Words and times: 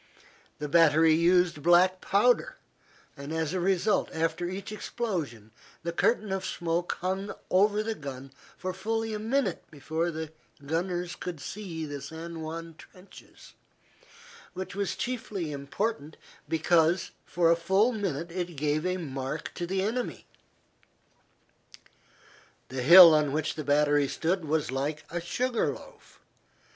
The 0.57 0.67
battery 0.67 1.13
used 1.13 1.61
black 1.61 2.01
powder, 2.01 2.57
and, 3.15 3.31
as 3.31 3.53
a 3.53 3.59
result, 3.59 4.09
after 4.11 4.47
each 4.49 4.71
explosion 4.71 5.51
the 5.83 5.91
curtain 5.91 6.31
of 6.31 6.43
smoke 6.43 6.93
hung 7.01 7.35
over 7.51 7.83
the 7.83 7.93
gun 7.93 8.31
for 8.57 8.73
fully 8.73 9.13
a 9.13 9.19
minute 9.19 9.63
before 9.69 10.09
the 10.09 10.31
gunners 10.65 11.15
could 11.15 11.39
see 11.39 11.85
the 11.85 12.01
San 12.01 12.41
Juan 12.41 12.73
trenches, 12.79 13.53
which 14.55 14.73
was 14.73 14.95
chiefly 14.95 15.51
important 15.51 16.17
because 16.49 17.11
for 17.23 17.51
a 17.51 17.55
full 17.55 17.91
minute 17.91 18.31
it 18.31 18.55
gave 18.55 18.87
a 18.87 18.97
mark 18.97 19.53
to 19.53 19.67
the 19.67 19.83
enemy. 19.83 20.25
The 22.69 22.81
hill 22.81 23.13
on 23.13 23.31
which 23.33 23.53
the 23.53 23.63
battery 23.63 24.07
stood 24.07 24.45
was 24.45 24.71
like 24.71 25.03
a 25.11 25.21
sugar 25.21 25.71
loaf. 25.71 26.19